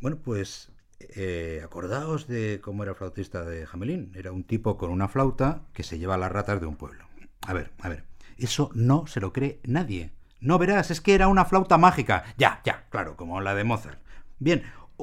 Bueno, 0.00 0.18
pues 0.18 0.72
eh, 1.00 1.60
acordaos 1.64 2.26
de 2.26 2.60
cómo 2.62 2.82
era 2.82 2.92
el 2.92 2.96
flautista 2.96 3.44
de 3.44 3.66
Jamelín. 3.66 4.12
Era 4.14 4.32
un 4.32 4.44
tipo 4.44 4.76
con 4.76 4.90
una 4.90 5.08
flauta 5.08 5.62
que 5.72 5.82
se 5.82 5.98
lleva 5.98 6.14
a 6.14 6.18
las 6.18 6.32
ratas 6.32 6.60
de 6.60 6.66
un 6.66 6.76
pueblo. 6.76 7.04
A 7.46 7.52
ver, 7.52 7.70
a 7.80 7.88
ver. 7.88 8.04
Eso 8.36 8.70
no 8.74 9.06
se 9.06 9.20
lo 9.20 9.32
cree 9.32 9.60
nadie. 9.64 10.12
No 10.40 10.58
verás, 10.58 10.90
es 10.90 11.00
que 11.00 11.14
era 11.14 11.28
una 11.28 11.44
flauta 11.44 11.76
mágica. 11.76 12.24
Ya, 12.38 12.62
ya, 12.64 12.86
claro, 12.88 13.16
como 13.16 13.40
la 13.40 13.54
de 13.54 13.64
Mozart. 13.64 14.00
Bien, 14.38 14.62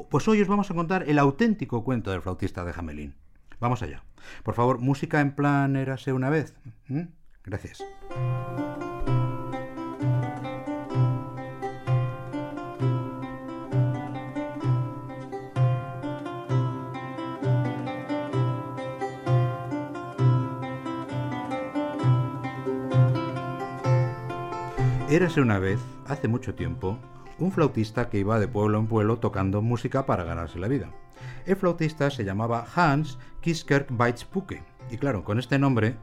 pues 0.10 0.28
hoy 0.28 0.42
os 0.42 0.48
vamos 0.48 0.72
a 0.72 0.74
contar 0.74 1.08
el 1.08 1.20
auténtico 1.20 1.84
cuento 1.84 2.12
del 2.12 2.22
flautista 2.22 2.66
de 2.66 2.74
Jamelín. 2.74 3.16
Vamos 3.60 3.84
allá. 3.84 4.04
Por 4.44 4.56
favor, 4.56 4.80
música 4.80 5.22
en 5.22 5.36
plan 5.36 5.76
érase 5.76 6.14
una 6.14 6.30
vez. 6.30 6.56
¿Mm? 6.88 7.04
Gracias. 7.44 7.84
Érase 25.18 25.42
una 25.42 25.58
vez, 25.58 25.80
hace 26.06 26.28
mucho 26.28 26.54
tiempo, 26.54 27.00
un 27.40 27.52
flautista 27.52 28.08
que 28.08 28.20
iba 28.20 28.40
de 28.40 28.48
pueblo 28.48 28.78
en 28.78 28.86
pueblo 28.86 29.18
tocando 29.18 29.64
música 29.64 30.06
para 30.06 30.24
ganarse 30.24 30.60
la 30.60 30.68
vida. 30.68 30.92
El 31.48 31.56
flautista 31.56 32.12
se 32.12 32.24
llamaba 32.24 32.68
Hans 32.76 33.18
Kiskerk 33.42 33.90
Weizpuke, 34.00 34.62
y 34.92 34.98
claro, 35.00 35.24
con 35.24 35.40
este 35.40 35.58
nombre 35.58 35.96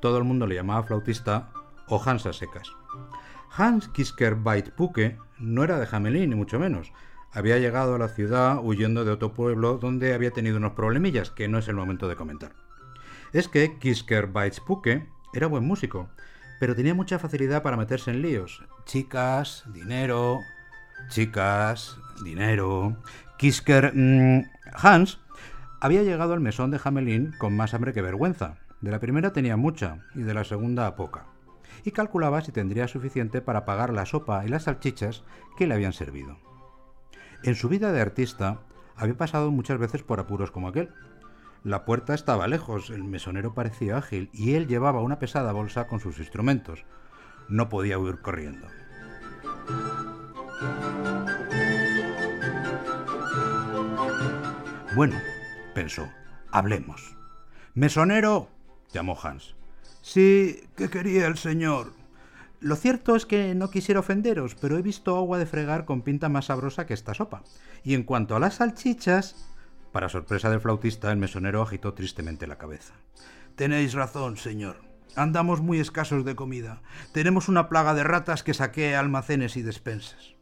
todo 0.00 0.16
el 0.16 0.24
mundo 0.24 0.46
le 0.46 0.54
llamaba 0.54 0.84
flautista 0.84 1.50
o 1.86 2.02
Hans 2.02 2.24
a 2.24 2.32
secas. 2.32 2.72
Hans 3.54 3.88
Kiskerk 3.88 4.38
Weizpuke 4.42 5.18
no 5.38 5.64
era 5.64 5.78
de 5.78 5.86
Jamelín, 5.86 6.30
ni 6.30 6.36
mucho 6.36 6.58
menos. 6.58 6.94
Había 7.30 7.58
llegado 7.58 7.96
a 7.96 7.98
la 7.98 8.08
ciudad 8.08 8.58
huyendo 8.62 9.04
de 9.04 9.10
otro 9.10 9.34
pueblo 9.34 9.76
donde 9.76 10.14
había 10.14 10.30
tenido 10.30 10.56
unos 10.56 10.72
problemillas 10.72 11.30
que 11.30 11.46
no 11.46 11.58
es 11.58 11.68
el 11.68 11.76
momento 11.76 12.08
de 12.08 12.16
comentar. 12.16 12.54
Es 13.34 13.48
que 13.48 13.78
Kisker 13.78 14.30
Weizpuke 14.32 15.10
era 15.34 15.46
buen 15.46 15.64
músico, 15.64 16.08
pero 16.62 16.76
tenía 16.76 16.94
mucha 16.94 17.18
facilidad 17.18 17.60
para 17.64 17.76
meterse 17.76 18.12
en 18.12 18.22
líos. 18.22 18.62
Chicas, 18.84 19.64
dinero, 19.74 20.38
chicas, 21.08 21.98
dinero. 22.22 22.96
Kisker 23.36 23.90
mm, 23.92 24.44
Hans 24.72 25.18
había 25.80 26.04
llegado 26.04 26.34
al 26.34 26.40
mesón 26.40 26.70
de 26.70 26.78
Hamelin 26.84 27.32
con 27.36 27.56
más 27.56 27.74
hambre 27.74 27.92
que 27.92 28.00
vergüenza. 28.00 28.58
De 28.80 28.92
la 28.92 29.00
primera 29.00 29.32
tenía 29.32 29.56
mucha 29.56 30.06
y 30.14 30.22
de 30.22 30.34
la 30.34 30.44
segunda 30.44 30.94
poca. 30.94 31.24
Y 31.84 31.90
calculaba 31.90 32.42
si 32.42 32.52
tendría 32.52 32.86
suficiente 32.86 33.40
para 33.40 33.64
pagar 33.64 33.92
la 33.92 34.06
sopa 34.06 34.44
y 34.46 34.48
las 34.48 34.62
salchichas 34.62 35.24
que 35.58 35.66
le 35.66 35.74
habían 35.74 35.92
servido. 35.92 36.38
En 37.42 37.56
su 37.56 37.68
vida 37.68 37.90
de 37.90 38.00
artista 38.00 38.60
había 38.94 39.16
pasado 39.16 39.50
muchas 39.50 39.80
veces 39.80 40.04
por 40.04 40.20
apuros 40.20 40.52
como 40.52 40.68
aquel. 40.68 40.90
La 41.64 41.84
puerta 41.84 42.12
estaba 42.12 42.48
lejos, 42.48 42.90
el 42.90 43.04
mesonero 43.04 43.54
parecía 43.54 43.96
ágil 43.96 44.30
y 44.32 44.54
él 44.54 44.66
llevaba 44.66 45.00
una 45.00 45.20
pesada 45.20 45.52
bolsa 45.52 45.86
con 45.86 46.00
sus 46.00 46.18
instrumentos. 46.18 46.84
No 47.48 47.68
podía 47.68 47.98
huir 47.98 48.20
corriendo. 48.20 48.66
Bueno, 54.96 55.16
pensó, 55.72 56.08
hablemos. 56.50 57.16
Mesonero, 57.74 58.48
llamó 58.92 59.16
Hans. 59.22 59.54
Sí, 60.02 60.68
¿qué 60.76 60.90
quería 60.90 61.28
el 61.28 61.38
señor? 61.38 61.92
Lo 62.58 62.74
cierto 62.74 63.14
es 63.14 63.24
que 63.24 63.54
no 63.54 63.70
quisiera 63.70 64.00
ofenderos, 64.00 64.56
pero 64.56 64.76
he 64.76 64.82
visto 64.82 65.16
agua 65.16 65.38
de 65.38 65.46
fregar 65.46 65.84
con 65.84 66.02
pinta 66.02 66.28
más 66.28 66.46
sabrosa 66.46 66.86
que 66.86 66.94
esta 66.94 67.14
sopa. 67.14 67.44
Y 67.84 67.94
en 67.94 68.02
cuanto 68.02 68.34
a 68.34 68.40
las 68.40 68.56
salchichas, 68.56 69.51
para 69.92 70.08
sorpresa 70.08 70.48
del 70.50 70.60
flautista, 70.60 71.12
el 71.12 71.18
mesonero 71.18 71.62
agitó 71.62 71.92
tristemente 71.92 72.46
la 72.46 72.56
cabeza. 72.56 72.94
Tenéis 73.54 73.92
razón, 73.92 74.38
señor. 74.38 74.80
Andamos 75.14 75.60
muy 75.60 75.78
escasos 75.78 76.24
de 76.24 76.34
comida. 76.34 76.80
Tenemos 77.12 77.48
una 77.50 77.68
plaga 77.68 77.92
de 77.92 78.02
ratas 78.02 78.42
que 78.42 78.54
saquea 78.54 78.98
almacenes 78.98 79.58
y 79.58 79.62
despensas. 79.62 80.34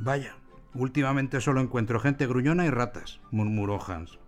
Vaya, 0.00 0.36
últimamente 0.74 1.40
solo 1.40 1.60
encuentro 1.60 2.00
gente 2.00 2.26
gruñona 2.26 2.66
y 2.66 2.70
ratas, 2.70 3.20
murmuró 3.30 3.80
Hans. 3.80 4.18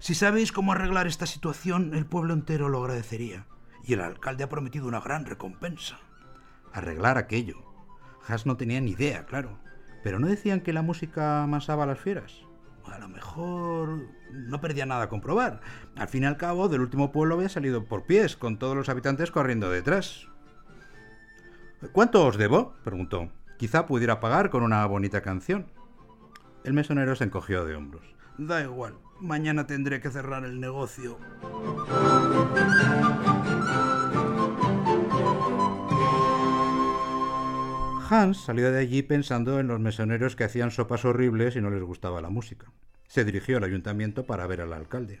Si 0.00 0.16
sabéis 0.16 0.50
cómo 0.50 0.72
arreglar 0.72 1.06
esta 1.06 1.26
situación, 1.26 1.94
el 1.94 2.06
pueblo 2.06 2.34
entero 2.34 2.68
lo 2.68 2.82
agradecería. 2.82 3.46
Y 3.84 3.92
el 3.92 4.00
alcalde 4.00 4.42
ha 4.42 4.48
prometido 4.48 4.88
una 4.88 5.00
gran 5.00 5.26
recompensa. 5.26 6.00
Arreglar 6.72 7.18
aquello. 7.18 7.62
Hans 8.26 8.46
no 8.46 8.56
tenía 8.56 8.80
ni 8.80 8.90
idea, 8.90 9.26
claro. 9.26 9.60
Pero 10.02 10.18
no 10.18 10.26
decían 10.26 10.60
que 10.60 10.72
la 10.72 10.82
música 10.82 11.44
amasaba 11.44 11.84
a 11.84 11.86
las 11.86 12.00
fieras 12.00 12.46
a 12.92 12.98
lo 12.98 13.08
mejor 13.08 14.06
no 14.32 14.60
perdía 14.60 14.86
nada 14.86 15.04
a 15.04 15.08
comprobar. 15.08 15.60
Al 15.96 16.08
fin 16.08 16.22
y 16.22 16.26
al 16.26 16.36
cabo, 16.36 16.68
del 16.68 16.80
último 16.80 17.12
pueblo 17.12 17.34
había 17.34 17.48
salido 17.48 17.84
por 17.84 18.04
pies, 18.04 18.36
con 18.36 18.58
todos 18.58 18.76
los 18.76 18.88
habitantes 18.88 19.30
corriendo 19.30 19.70
detrás. 19.70 20.28
¿Cuánto 21.92 22.26
os 22.26 22.36
debo? 22.36 22.74
preguntó. 22.84 23.30
Quizá 23.58 23.86
pudiera 23.86 24.20
pagar 24.20 24.50
con 24.50 24.62
una 24.62 24.84
bonita 24.86 25.22
canción. 25.22 25.66
El 26.64 26.72
mesonero 26.72 27.14
se 27.16 27.24
encogió 27.24 27.64
de 27.64 27.74
hombros. 27.76 28.02
Da 28.38 28.62
igual, 28.62 28.94
mañana 29.20 29.66
tendré 29.66 30.00
que 30.00 30.10
cerrar 30.10 30.44
el 30.44 30.60
negocio. 30.60 31.18
Hans 38.08 38.44
salió 38.44 38.70
de 38.70 38.78
allí 38.78 39.02
pensando 39.02 39.58
en 39.58 39.66
los 39.66 39.80
mesoneros 39.80 40.36
que 40.36 40.44
hacían 40.44 40.70
sopas 40.70 41.04
horribles 41.04 41.56
y 41.56 41.60
no 41.60 41.70
les 41.70 41.82
gustaba 41.82 42.20
la 42.20 42.30
música. 42.30 42.70
Se 43.08 43.24
dirigió 43.24 43.56
al 43.56 43.64
ayuntamiento 43.64 44.26
para 44.26 44.46
ver 44.46 44.60
al 44.60 44.72
alcalde. 44.72 45.20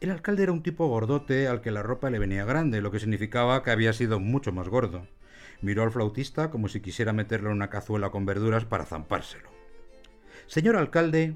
El 0.00 0.10
alcalde 0.10 0.42
era 0.42 0.52
un 0.52 0.62
tipo 0.62 0.86
gordote 0.86 1.48
al 1.48 1.62
que 1.62 1.70
la 1.70 1.82
ropa 1.82 2.10
le 2.10 2.18
venía 2.18 2.44
grande, 2.44 2.82
lo 2.82 2.90
que 2.90 3.00
significaba 3.00 3.62
que 3.62 3.70
había 3.70 3.94
sido 3.94 4.20
mucho 4.20 4.52
más 4.52 4.68
gordo. 4.68 5.06
Miró 5.62 5.82
al 5.82 5.90
flautista 5.90 6.50
como 6.50 6.68
si 6.68 6.80
quisiera 6.80 7.14
meterle 7.14 7.48
en 7.48 7.56
una 7.56 7.70
cazuela 7.70 8.10
con 8.10 8.26
verduras 8.26 8.66
para 8.66 8.84
zampárselo. 8.84 9.48
Señor 10.46 10.76
alcalde, 10.76 11.34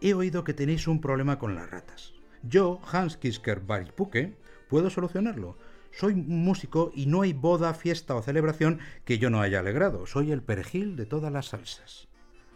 he 0.00 0.14
oído 0.14 0.44
que 0.44 0.54
tenéis 0.54 0.88
un 0.88 1.02
problema 1.02 1.38
con 1.38 1.54
las 1.54 1.70
ratas. 1.70 2.14
Yo, 2.42 2.80
Hans 2.90 3.18
Kisker 3.18 3.60
Baripuke, 3.60 4.36
puedo 4.68 4.88
solucionarlo. 4.88 5.58
Soy 5.96 6.14
músico 6.14 6.92
y 6.94 7.06
no 7.06 7.22
hay 7.22 7.32
boda, 7.32 7.72
fiesta 7.72 8.14
o 8.16 8.22
celebración 8.22 8.80
que 9.06 9.16
yo 9.16 9.30
no 9.30 9.40
haya 9.40 9.60
alegrado. 9.60 10.04
Soy 10.04 10.30
el 10.30 10.42
perejil 10.42 10.94
de 10.94 11.06
todas 11.06 11.32
las 11.32 11.46
salsas. 11.46 12.08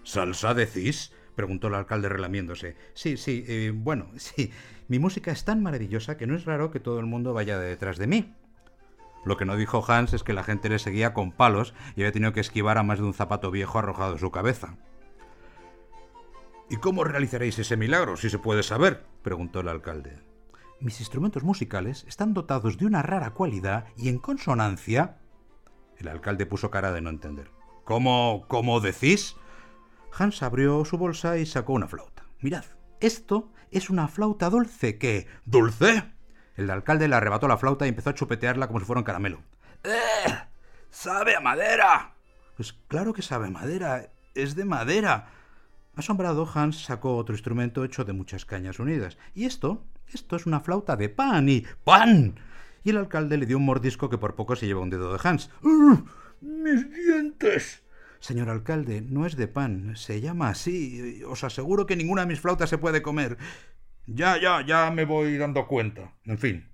¿Salsa 0.02 0.52
decís? 0.52 1.14
preguntó 1.36 1.68
el 1.68 1.74
alcalde 1.74 2.10
relamiéndose. 2.10 2.76
Sí, 2.92 3.16
sí, 3.16 3.46
eh, 3.48 3.72
bueno, 3.74 4.10
sí. 4.16 4.52
Mi 4.88 4.98
música 4.98 5.32
es 5.32 5.46
tan 5.46 5.62
maravillosa 5.62 6.18
que 6.18 6.26
no 6.26 6.36
es 6.36 6.44
raro 6.44 6.70
que 6.70 6.80
todo 6.80 7.00
el 7.00 7.06
mundo 7.06 7.32
vaya 7.32 7.58
detrás 7.58 7.96
de 7.96 8.08
mí. 8.08 8.34
Lo 9.24 9.38
que 9.38 9.46
no 9.46 9.56
dijo 9.56 9.82
Hans 9.88 10.12
es 10.12 10.22
que 10.22 10.34
la 10.34 10.44
gente 10.44 10.68
le 10.68 10.78
seguía 10.78 11.14
con 11.14 11.32
palos 11.32 11.72
y 11.96 12.02
había 12.02 12.12
tenido 12.12 12.34
que 12.34 12.40
esquivar 12.40 12.76
a 12.76 12.82
más 12.82 12.98
de 12.98 13.06
un 13.06 13.14
zapato 13.14 13.50
viejo 13.50 13.78
arrojado 13.78 14.16
a 14.16 14.18
su 14.18 14.30
cabeza. 14.30 14.76
¿Y 16.68 16.76
cómo 16.76 17.04
realizaréis 17.04 17.58
ese 17.58 17.78
milagro, 17.78 18.18
si 18.18 18.28
se 18.28 18.38
puede 18.38 18.62
saber? 18.62 19.02
preguntó 19.22 19.60
el 19.60 19.68
alcalde 19.68 20.29
mis 20.80 21.00
instrumentos 21.00 21.42
musicales 21.42 22.04
están 22.08 22.34
dotados 22.34 22.78
de 22.78 22.86
una 22.86 23.02
rara 23.02 23.30
cualidad 23.30 23.86
y 23.96 24.08
en 24.08 24.18
consonancia... 24.18 25.18
El 25.96 26.08
alcalde 26.08 26.46
puso 26.46 26.70
cara 26.70 26.92
de 26.92 27.02
no 27.02 27.10
entender. 27.10 27.50
¿Cómo, 27.84 28.46
cómo 28.48 28.80
decís? 28.80 29.36
Hans 30.16 30.42
abrió 30.42 30.84
su 30.84 30.96
bolsa 30.96 31.36
y 31.36 31.44
sacó 31.44 31.74
una 31.74 31.88
flauta. 31.88 32.24
Mirad, 32.40 32.64
esto 33.00 33.52
es 33.70 33.90
una 33.90 34.08
flauta 34.08 34.48
dulce 34.48 34.96
que... 34.96 35.26
¿Dulce? 35.44 36.04
El 36.56 36.70
alcalde 36.70 37.08
le 37.08 37.16
arrebató 37.16 37.48
la 37.48 37.58
flauta 37.58 37.84
y 37.84 37.90
empezó 37.90 38.10
a 38.10 38.14
chupetearla 38.14 38.66
como 38.66 38.80
si 38.80 38.86
fuera 38.86 39.00
un 39.00 39.04
caramelo. 39.04 39.42
¡Eh! 39.84 40.32
¡Sabe 40.90 41.36
a 41.36 41.40
madera! 41.40 42.14
Pues 42.56 42.72
claro 42.88 43.12
que 43.12 43.22
sabe 43.22 43.48
a 43.48 43.50
madera. 43.50 44.10
Es 44.34 44.54
de 44.54 44.64
madera. 44.64 45.28
Asombrado, 45.96 46.48
Hans 46.52 46.84
sacó 46.84 47.16
otro 47.16 47.34
instrumento 47.34 47.84
hecho 47.84 48.04
de 48.04 48.12
muchas 48.12 48.44
cañas 48.44 48.78
unidas. 48.78 49.18
Y 49.34 49.44
esto 49.44 49.84
esto 50.12 50.36
es 50.36 50.46
una 50.46 50.60
flauta 50.60 50.96
de 50.96 51.08
pan 51.08 51.48
y 51.48 51.64
pan. 51.84 52.34
Y 52.82 52.90
el 52.90 52.96
alcalde 52.96 53.36
le 53.36 53.46
dio 53.46 53.58
un 53.58 53.66
mordisco 53.66 54.08
que 54.08 54.18
por 54.18 54.34
poco 54.34 54.56
se 54.56 54.66
lleva 54.66 54.80
un 54.80 54.90
dedo 54.90 55.12
de 55.12 55.20
Hans. 55.22 55.50
¡Mis 56.40 56.90
dientes! 56.92 57.82
Señor 58.20 58.50
alcalde, 58.50 59.00
no 59.00 59.26
es 59.26 59.36
de 59.36 59.48
pan, 59.48 59.96
se 59.96 60.20
llama 60.20 60.50
así. 60.50 61.22
Os 61.26 61.44
aseguro 61.44 61.86
que 61.86 61.96
ninguna 61.96 62.22
de 62.22 62.28
mis 62.28 62.40
flautas 62.40 62.68
se 62.68 62.78
puede 62.78 63.02
comer. 63.02 63.38
Ya, 64.06 64.38
ya, 64.38 64.64
ya 64.64 64.90
me 64.90 65.04
voy 65.04 65.36
dando 65.38 65.66
cuenta. 65.66 66.12
En 66.24 66.38
fin, 66.38 66.68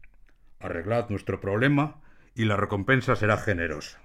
arreglad 0.58 1.08
nuestro 1.08 1.40
problema 1.40 2.00
y 2.34 2.44
la 2.44 2.56
recompensa 2.56 3.16
será 3.16 3.36
generosa. 3.36 4.00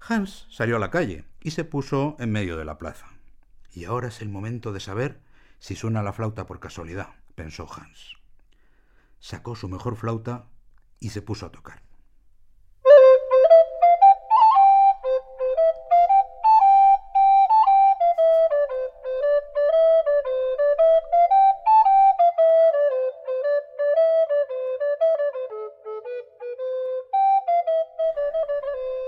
Hans 0.00 0.46
salió 0.50 0.76
a 0.76 0.80
la 0.80 0.90
calle 0.90 1.24
y 1.40 1.52
se 1.52 1.64
puso 1.64 2.16
en 2.18 2.30
medio 2.30 2.56
de 2.56 2.64
la 2.64 2.78
plaza. 2.78 3.08
Y 3.72 3.84
ahora 3.84 4.08
es 4.08 4.22
el 4.22 4.28
momento 4.28 4.72
de 4.72 4.80
saber 4.80 5.20
si 5.58 5.74
suena 5.74 6.02
la 6.02 6.12
flauta 6.12 6.46
por 6.46 6.60
casualidad 6.60 7.08
pensó 7.36 7.68
Hans. 7.72 8.16
Sacó 9.20 9.54
su 9.54 9.68
mejor 9.68 9.94
flauta 9.94 10.46
y 10.98 11.10
se 11.10 11.22
puso 11.22 11.46
a 11.46 11.52
tocar. 11.52 11.80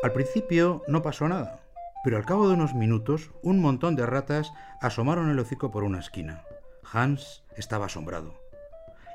Al 0.02 0.12
principio 0.12 0.84
no 0.86 1.02
pasó 1.02 1.28
nada, 1.28 1.60
pero 2.04 2.16
al 2.16 2.24
cabo 2.24 2.48
de 2.48 2.54
unos 2.54 2.74
minutos 2.74 3.30
un 3.42 3.60
montón 3.60 3.96
de 3.96 4.06
ratas 4.06 4.52
asomaron 4.80 5.28
el 5.28 5.38
hocico 5.38 5.70
por 5.70 5.82
una 5.82 5.98
esquina. 5.98 6.44
Hans 6.92 7.44
estaba 7.56 7.86
asombrado. 7.86 8.34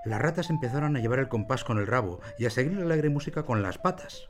Las 0.06 0.22
ratas 0.22 0.50
empezaron 0.50 0.96
a 0.96 1.00
llevar 1.00 1.20
el 1.20 1.28
compás 1.28 1.64
con 1.64 1.80
el 1.80 1.88
rabo 1.88 2.20
y 2.38 2.46
a 2.46 2.50
seguir 2.50 2.74
la 2.74 2.84
alegre 2.84 3.10
música 3.10 3.44
con 3.44 3.64
las 3.64 3.78
patas. 3.78 4.30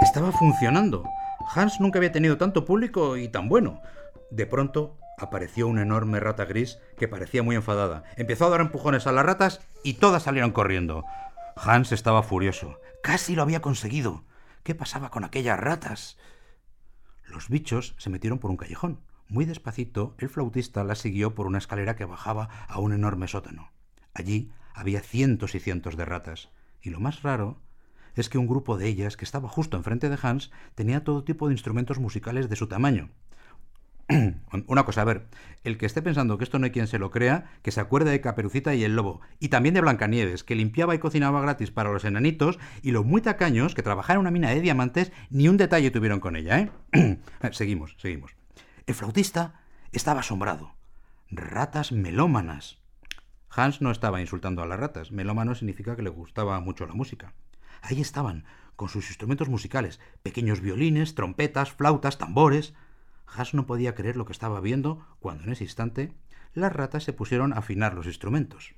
Estaba 0.00 0.32
funcionando. 0.32 1.04
Hans 1.54 1.80
nunca 1.80 1.98
había 1.98 2.12
tenido 2.12 2.38
tanto 2.38 2.64
público 2.64 3.16
y 3.16 3.28
tan 3.28 3.48
bueno. 3.48 3.82
De 4.30 4.46
pronto 4.46 4.96
apareció 5.18 5.66
una 5.66 5.82
enorme 5.82 6.20
rata 6.20 6.44
gris 6.44 6.78
que 6.96 7.08
parecía 7.08 7.42
muy 7.42 7.56
enfadada. 7.56 8.04
Empezó 8.16 8.46
a 8.46 8.50
dar 8.50 8.60
empujones 8.60 9.06
a 9.06 9.12
las 9.12 9.26
ratas 9.26 9.60
y 9.82 9.94
todas 9.94 10.22
salieron 10.22 10.52
corriendo. 10.52 11.04
Hans 11.56 11.92
estaba 11.92 12.22
furioso. 12.22 12.78
Casi 13.02 13.34
lo 13.34 13.42
había 13.42 13.60
conseguido. 13.60 14.24
¿Qué 14.64 14.74
pasaba 14.74 15.10
con 15.10 15.24
aquellas 15.24 15.60
ratas? 15.60 16.16
Los 17.26 17.50
bichos 17.50 17.94
se 17.98 18.08
metieron 18.08 18.38
por 18.38 18.50
un 18.50 18.56
callejón. 18.56 18.98
Muy 19.28 19.44
despacito, 19.44 20.14
el 20.18 20.30
flautista 20.30 20.82
las 20.84 21.00
siguió 21.00 21.34
por 21.34 21.46
una 21.46 21.58
escalera 21.58 21.96
que 21.96 22.06
bajaba 22.06 22.48
a 22.66 22.80
un 22.80 22.94
enorme 22.94 23.28
sótano. 23.28 23.72
Allí 24.14 24.50
había 24.72 25.00
cientos 25.00 25.54
y 25.54 25.60
cientos 25.60 25.98
de 25.98 26.06
ratas. 26.06 26.48
Y 26.80 26.88
lo 26.88 26.98
más 26.98 27.22
raro 27.22 27.60
es 28.14 28.30
que 28.30 28.38
un 28.38 28.46
grupo 28.46 28.78
de 28.78 28.88
ellas, 28.88 29.18
que 29.18 29.26
estaba 29.26 29.50
justo 29.50 29.76
enfrente 29.76 30.08
de 30.08 30.18
Hans, 30.22 30.50
tenía 30.74 31.04
todo 31.04 31.24
tipo 31.24 31.48
de 31.48 31.52
instrumentos 31.52 31.98
musicales 31.98 32.48
de 32.48 32.56
su 32.56 32.66
tamaño. 32.66 33.10
Una 34.66 34.84
cosa, 34.84 35.02
a 35.02 35.04
ver, 35.04 35.26
el 35.64 35.78
que 35.78 35.86
esté 35.86 36.02
pensando 36.02 36.36
que 36.36 36.44
esto 36.44 36.58
no 36.58 36.66
hay 36.66 36.70
quien 36.70 36.86
se 36.86 36.98
lo 36.98 37.10
crea, 37.10 37.50
que 37.62 37.70
se 37.70 37.80
acuerde 37.80 38.10
de 38.10 38.20
Caperucita 38.20 38.74
y 38.74 38.84
el 38.84 38.96
Lobo, 38.96 39.20
y 39.40 39.48
también 39.48 39.74
de 39.74 39.80
Blancanieves, 39.80 40.44
que 40.44 40.54
limpiaba 40.54 40.94
y 40.94 40.98
cocinaba 40.98 41.40
gratis 41.40 41.70
para 41.70 41.92
los 41.92 42.04
enanitos, 42.04 42.58
y 42.82 42.90
los 42.90 43.04
muy 43.04 43.22
tacaños, 43.22 43.74
que 43.74 43.82
trabajaban 43.82 44.16
en 44.16 44.20
una 44.20 44.30
mina 44.30 44.50
de 44.50 44.60
diamantes, 44.60 45.12
ni 45.30 45.48
un 45.48 45.56
detalle 45.56 45.90
tuvieron 45.90 46.20
con 46.20 46.36
ella, 46.36 46.60
¿eh? 46.92 47.18
seguimos, 47.52 47.96
seguimos. 47.98 48.36
El 48.86 48.94
flautista 48.94 49.60
estaba 49.92 50.20
asombrado. 50.20 50.74
Ratas 51.30 51.90
melómanas. 51.92 52.78
Hans 53.48 53.80
no 53.80 53.90
estaba 53.90 54.20
insultando 54.20 54.62
a 54.62 54.66
las 54.66 54.78
ratas. 54.78 55.12
Melómano 55.12 55.54
significa 55.54 55.96
que 55.96 56.02
le 56.02 56.10
gustaba 56.10 56.58
mucho 56.60 56.86
la 56.86 56.94
música. 56.94 57.32
Ahí 57.80 58.00
estaban, 58.00 58.44
con 58.76 58.88
sus 58.88 59.08
instrumentos 59.08 59.48
musicales, 59.48 60.00
pequeños 60.22 60.60
violines, 60.60 61.14
trompetas, 61.14 61.72
flautas, 61.72 62.18
tambores. 62.18 62.74
Has 63.36 63.52
no 63.52 63.66
podía 63.66 63.96
creer 63.96 64.16
lo 64.16 64.26
que 64.26 64.32
estaba 64.32 64.60
viendo 64.60 65.04
cuando 65.18 65.42
en 65.44 65.50
ese 65.50 65.64
instante 65.64 66.12
las 66.54 66.72
ratas 66.72 67.02
se 67.02 67.12
pusieron 67.12 67.52
a 67.52 67.56
afinar 67.56 67.94
los 67.94 68.06
instrumentos. 68.06 68.74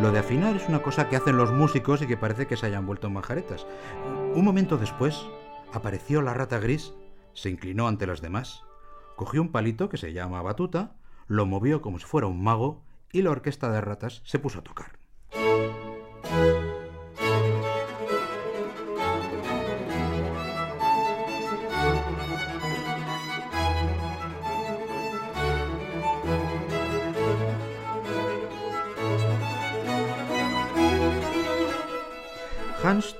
Lo 0.00 0.10
de 0.10 0.18
afinar 0.18 0.56
es 0.56 0.66
una 0.66 0.80
cosa 0.80 1.10
que 1.10 1.16
hacen 1.16 1.36
los 1.36 1.52
músicos 1.52 2.00
y 2.00 2.06
que 2.06 2.16
parece 2.16 2.46
que 2.46 2.56
se 2.56 2.64
hayan 2.64 2.86
vuelto 2.86 3.10
majaretas. 3.10 3.66
Un 4.34 4.42
momento 4.42 4.78
después 4.78 5.26
apareció 5.74 6.22
la 6.22 6.32
rata 6.32 6.58
gris, 6.58 6.94
se 7.34 7.50
inclinó 7.50 7.86
ante 7.86 8.06
las 8.06 8.22
demás, 8.22 8.64
cogió 9.16 9.42
un 9.42 9.52
palito 9.52 9.90
que 9.90 9.98
se 9.98 10.14
llama 10.14 10.40
batuta, 10.40 10.96
lo 11.26 11.44
movió 11.44 11.82
como 11.82 11.98
si 11.98 12.06
fuera 12.06 12.26
un 12.26 12.42
mago 12.42 12.82
y 13.12 13.20
la 13.20 13.32
orquesta 13.32 13.70
de 13.70 13.82
ratas 13.82 14.22
se 14.24 14.38
puso 14.38 14.60
a 14.60 14.64
tocar. 14.64 14.99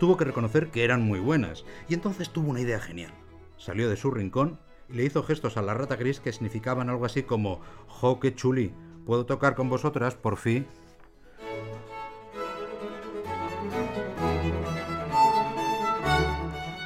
Tuvo 0.01 0.17
que 0.17 0.25
reconocer 0.25 0.71
que 0.71 0.83
eran 0.83 1.03
muy 1.03 1.21
buenas, 1.21 1.65
y 1.87 1.95
entonces 1.95 2.31
tuvo 2.31 2.51
una 2.51 2.61
idea 2.61 2.81
genial. 2.81 3.13
Salió 3.59 3.89
de 3.89 3.97
su 3.97 4.11
rincón 4.11 4.59
y 4.89 4.95
le 4.95 5.05
hizo 5.05 5.23
gestos 5.23 5.59
a 5.59 5.63
la 5.63 5.75
rata 5.75 5.97
gris 5.97 6.21
que 6.21 6.33
significaban 6.33 6.89
algo 6.89 7.05
así 7.05 7.23
como 7.23 7.61
¡Jo, 7.87 8.19
chuli! 8.35 8.73
¿Puedo 9.05 9.27
tocar 9.27 9.55
con 9.55 9.69
vosotras, 9.69 10.15
por 10.15 10.39
fin? 10.39 10.67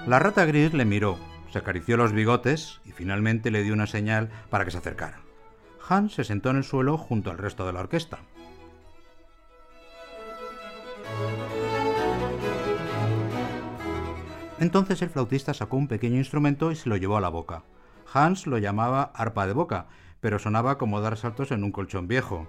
La 0.09 0.19
rata 0.19 0.45
gris 0.45 0.75
le 0.75 0.85
miró, 0.85 1.17
se 1.53 1.59
acarició 1.59 1.97
los 1.97 2.13
bigotes 2.13 2.81
y 2.85 2.91
finalmente 2.91 3.53
le 3.53 3.63
dio 3.63 3.75
una 3.75 3.87
señal 3.87 4.29
para 4.51 4.65
que 4.65 4.73
se 4.73 4.79
acercara. 4.79 5.21
Hans 5.89 6.15
se 6.15 6.25
sentó 6.25 6.51
en 6.51 6.57
el 6.57 6.65
suelo 6.65 6.99
junto 6.99 7.31
al 7.31 7.39
resto 7.39 7.65
de 7.65 7.73
la 7.73 7.81
orquesta. 7.81 8.19
Entonces 14.61 15.03
el 15.03 15.11
flautista 15.11 15.53
sacó 15.53 15.77
un 15.77 15.89
pequeño 15.89 16.17
instrumento 16.17 16.71
y 16.71 16.77
se 16.77 16.89
lo 16.89 16.97
llevó 16.97 17.17
a 17.17 17.21
la 17.21 17.29
boca. 17.29 17.65
Hans 18.13 18.47
lo 18.47 18.59
llamaba 18.59 19.11
arpa 19.15 19.47
de 19.47 19.53
boca, 19.53 19.87
pero 20.21 20.39
sonaba 20.39 20.79
como 20.79 21.01
dar 21.01 21.17
saltos 21.17 21.51
en 21.51 21.65
un 21.65 21.73
colchón 21.73 22.07
viejo. 22.07 22.47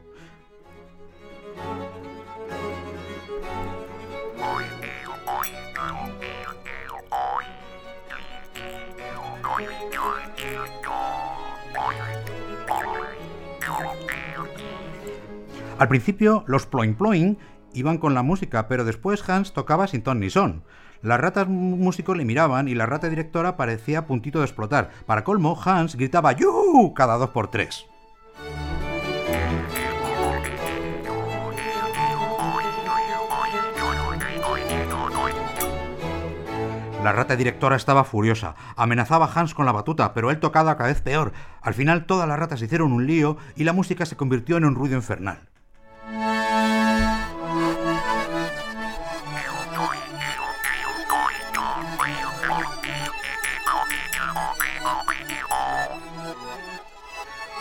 Al 15.78 15.90
principio 15.90 16.44
los 16.48 16.66
ploing 16.66 16.96
ploing 16.96 17.38
iban 17.76 17.98
con 17.98 18.14
la 18.14 18.24
música, 18.24 18.68
pero 18.68 18.86
después 18.86 19.28
Hans 19.30 19.54
tocaba 19.54 19.88
sin 19.88 20.02
ton 20.02 20.20
ni 20.20 20.30
son. 20.30 20.64
Las 21.02 21.20
ratas 21.20 21.48
músicos 21.48 22.18
le 22.18 22.26
miraban 22.26 22.68
y 22.68 22.74
la 22.74 22.88
rata 22.88 23.10
directora 23.10 23.58
parecía 23.58 24.00
a 24.00 24.06
puntito 24.08 24.40
de 24.40 24.46
explotar. 24.46 24.90
Para 25.06 25.24
colmo, 25.24 25.60
Hans 25.64 25.96
gritaba 25.96 26.32
¡Yu! 26.32 26.94
cada 26.96 27.18
dos 27.18 27.30
por 27.30 27.52
tres. 27.52 27.86
La 37.06 37.12
rata 37.12 37.36
directora 37.36 37.76
estaba 37.76 38.04
furiosa. 38.04 38.56
Amenazaba 38.76 39.28
a 39.28 39.40
Hans 39.40 39.54
con 39.54 39.68
la 39.68 39.72
batuta, 39.72 40.16
pero 40.16 40.32
él 40.32 40.40
tocaba 40.40 40.76
cada 40.76 40.90
vez 40.90 41.02
peor. 41.02 41.34
Al 41.62 41.76
final 41.76 42.08
todas 42.08 42.28
las 42.28 42.40
ratas 42.40 42.64
hicieron 42.64 42.94
un 42.94 43.06
lío 43.06 43.38
y 43.56 43.64
la 43.64 43.74
música 43.74 44.08
se 44.08 44.16
convirtió 44.16 44.58
en 44.58 44.66
un 44.66 44.74
ruido 44.74 44.96
infernal. 44.96 45.38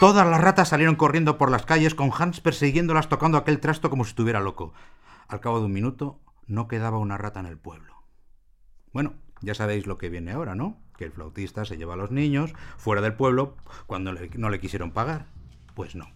Todas 0.01 0.27
las 0.27 0.41
ratas 0.41 0.69
salieron 0.69 0.97
corriendo 0.97 1.39
por 1.39 1.53
las 1.53 1.65
calles 1.65 1.95
con 1.95 2.11
Hans 2.17 2.41
persiguiéndolas 2.41 3.09
tocando 3.09 3.39
aquel 3.39 3.61
trasto 3.61 3.91
como 3.91 4.05
si 4.05 4.11
estuviera 4.11 4.41
loco. 4.41 4.75
Al 5.29 5.41
cabo 5.41 5.61
de 5.61 5.67
un 5.67 5.73
minuto 5.73 6.19
no 6.47 6.67
quedaba 6.67 6.99
una 6.99 7.17
rata 7.17 7.39
en 7.41 7.47
el 7.47 7.57
pueblo. 7.57 7.95
Bueno, 8.93 9.15
ya 9.41 9.55
sabéis 9.55 9.87
lo 9.87 9.97
que 9.97 10.11
viene 10.11 10.33
ahora, 10.33 10.57
¿no? 10.57 10.79
Que 10.99 11.05
el 11.05 11.13
flautista 11.13 11.65
se 11.65 11.77
lleva 11.77 11.95
a 11.95 11.97
los 11.97 12.11
niños 12.11 12.53
fuera 12.77 13.03
del 13.03 13.15
pueblo 13.15 13.57
cuando 13.87 14.13
no 14.13 14.51
le 14.51 14.61
quisieron 14.61 14.91
pagar. 14.91 15.27
Pues 15.75 15.95
no. 15.95 16.07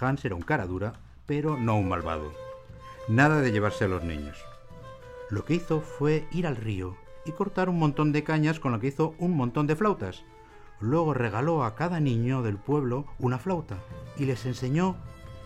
Hans 0.00 0.24
era 0.24 0.34
un 0.34 0.42
cara 0.42 0.66
dura, 0.66 0.94
pero 1.26 1.58
no 1.58 1.76
un 1.76 1.90
malvado. 1.90 2.32
Nada 3.08 3.40
de 3.40 3.52
llevarse 3.52 3.84
a 3.84 3.88
los 3.88 4.02
niños. 4.02 4.38
Lo 5.28 5.44
que 5.44 5.54
hizo 5.54 5.82
fue 5.82 6.26
ir 6.32 6.46
al 6.46 6.56
río 6.56 6.96
y 7.26 7.32
cortar 7.32 7.68
un 7.68 7.78
montón 7.78 8.10
de 8.10 8.24
cañas 8.24 8.58
con 8.58 8.72
lo 8.72 8.80
que 8.80 8.88
hizo 8.88 9.14
un 9.18 9.36
montón 9.36 9.66
de 9.66 9.76
flautas 9.76 10.24
Luego 10.82 11.14
regaló 11.14 11.62
a 11.62 11.76
cada 11.76 12.00
niño 12.00 12.42
del 12.42 12.56
pueblo 12.56 13.06
una 13.20 13.38
flauta 13.38 13.78
y 14.16 14.24
les 14.24 14.44
enseñó 14.46 14.96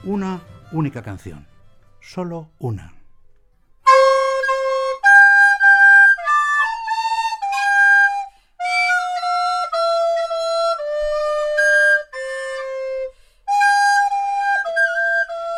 una 0.02 0.40
única 0.72 1.02
canción. 1.02 1.46
Solo 2.00 2.48
una. 2.58 2.94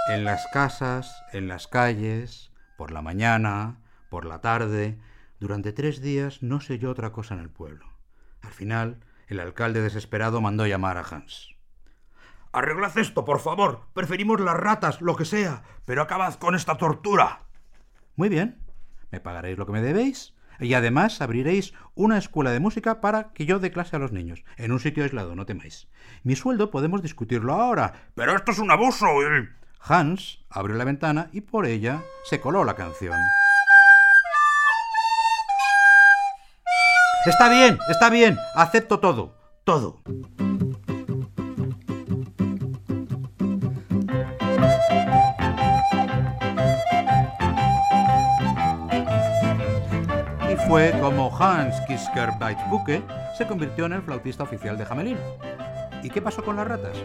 En 0.09 0.25
las 0.25 0.45
casas, 0.49 1.23
en 1.33 1.47
las 1.47 1.69
calles, 1.69 2.51
por 2.77 2.91
la 2.91 3.01
mañana, 3.01 3.79
por 4.11 4.25
la 4.25 4.41
tarde, 4.41 4.99
durante 5.39 5.73
tres 5.73 6.01
días 6.01 6.43
no 6.43 6.61
se 6.61 6.73
oyó 6.73 6.91
otra 6.91 7.13
cosa 7.13 7.35
en 7.35 7.41
el 7.41 7.51
pueblo. 7.51 7.87
Al 8.43 8.53
final, 8.53 8.99
el 9.29 9.41
alcalde 9.41 9.81
desesperado 9.81 10.41
mandó 10.41 10.67
llamar 10.67 10.97
a 10.97 11.03
Hans. 11.03 11.55
Arreglad 12.53 12.97
esto, 12.97 13.25
por 13.25 13.41
favor. 13.41 13.83
Preferimos 13.93 14.41
las 14.41 14.57
ratas, 14.57 15.01
lo 15.01 15.17
que 15.17 15.25
sea, 15.25 15.63
pero 15.85 16.03
acabad 16.03 16.35
con 16.35 16.55
esta 16.55 16.77
tortura. 16.77 17.43
Muy 18.17 18.29
bien. 18.29 18.59
¿Me 19.11 19.21
pagaréis 19.21 19.59
lo 19.59 19.67
que 19.67 19.73
me 19.73 19.83
debéis? 19.83 20.35
Y 20.61 20.75
además 20.75 21.21
abriréis 21.21 21.73
una 21.95 22.19
escuela 22.19 22.51
de 22.51 22.59
música 22.59 23.01
para 23.01 23.33
que 23.33 23.47
yo 23.47 23.61
dé 23.61 23.71
clase 23.71 23.97
a 23.97 23.99
los 24.01 24.13
niños, 24.13 24.45
en 24.57 24.73
un 24.73 24.81
sitio 24.81 25.05
aislado, 25.05 25.37
no 25.37 25.47
temáis. 25.47 25.87
Mi 26.25 26.35
sueldo 26.35 26.71
podemos 26.71 27.03
discutirlo 27.03 27.53
ahora. 27.53 28.11
Pero 28.15 28.35
esto 28.35 28.51
es 28.51 28.59
un 28.59 28.71
abuso. 28.71 29.07
Hans 29.81 30.41
abrió 30.51 30.77
la 30.77 30.85
ventana 30.85 31.29
y 31.33 31.43
por 31.43 31.67
ella 31.67 32.03
se 32.25 32.41
coló 32.41 32.65
la 32.65 32.75
canción. 32.75 33.15
Está 37.27 37.49
bien, 37.49 37.79
está 37.89 38.11
bien, 38.11 38.39
acepto 38.55 39.01
todo, 39.01 39.35
todo. 39.65 40.01
Y 50.51 50.57
fue 50.67 50.93
como 51.01 51.37
Hans 51.37 51.81
Kisker 51.87 52.31
Weizbucke 52.41 53.03
se 53.37 53.47
convirtió 53.47 53.87
en 53.87 53.93
el 53.95 54.03
flautista 54.03 54.45
oficial 54.45 54.79
de 54.79 54.87
Hamelin. 54.89 55.19
¿Y 56.03 56.11
qué 56.11 56.23
pasó 56.23 56.43
con 56.43 56.57
las 56.57 56.67
ratas? 56.67 56.97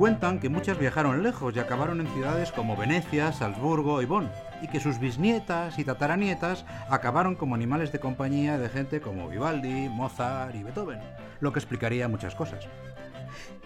Cuentan 0.00 0.40
que 0.40 0.48
muchas 0.48 0.78
viajaron 0.78 1.22
lejos 1.22 1.54
y 1.54 1.58
acabaron 1.58 2.00
en 2.00 2.06
ciudades 2.14 2.52
como 2.52 2.74
Venecia, 2.74 3.34
Salzburgo 3.34 4.00
y 4.00 4.06
Bonn, 4.06 4.30
y 4.62 4.68
que 4.68 4.80
sus 4.80 4.98
bisnietas 4.98 5.78
y 5.78 5.84
tataranietas 5.84 6.64
acabaron 6.88 7.36
como 7.36 7.54
animales 7.54 7.92
de 7.92 8.00
compañía 8.00 8.56
de 8.56 8.70
gente 8.70 9.02
como 9.02 9.28
Vivaldi, 9.28 9.90
Mozart 9.90 10.54
y 10.54 10.62
Beethoven, 10.62 11.00
lo 11.40 11.52
que 11.52 11.58
explicaría 11.58 12.08
muchas 12.08 12.34
cosas. 12.34 12.66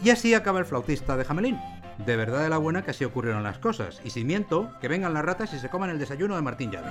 Y 0.03 0.11
así 0.11 0.35
acaba 0.35 0.59
el 0.59 0.64
flautista 0.64 1.17
de 1.17 1.25
Hamelin. 1.29 1.61
De 2.05 2.17
verdad 2.17 2.43
de 2.43 2.49
la 2.49 2.59
buena 2.59 2.83
que 2.83 2.91
así 2.91 3.05
ocurrieron 3.05 3.45
las 3.45 3.59
cosas, 3.59 4.00
y 4.03 4.11
si 4.11 4.25
miento, 4.25 4.73
que 4.81 4.88
vengan 4.88 5.14
las 5.14 5.25
ratas 5.25 5.55
y 5.55 5.61
se 5.61 5.69
coman 5.69 5.91
el 5.91 6.00
desayuno 6.00 6.35
de 6.35 6.43
Martín 6.43 6.73
Llave. 6.73 6.91